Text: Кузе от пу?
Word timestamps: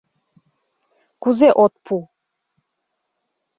Кузе 1.21 1.49
от 1.63 1.73
пу? 1.85 1.95